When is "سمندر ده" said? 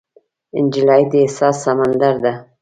1.65-2.33